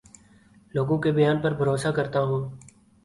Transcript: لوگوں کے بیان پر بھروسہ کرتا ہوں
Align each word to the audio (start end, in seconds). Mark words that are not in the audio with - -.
لوگوں 0.73 0.97
کے 1.01 1.11
بیان 1.11 1.41
پر 1.41 1.53
بھروسہ 1.53 1.87
کرتا 1.95 2.21
ہوں 2.21 2.49